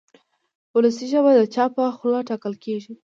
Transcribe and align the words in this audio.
وولسي 0.73 1.05
ژبه 1.11 1.31
د 1.35 1.41
چا 1.53 1.65
په 1.75 1.83
خوله 1.97 2.19
ټاکل 2.29 2.53
کېږي. 2.63 2.93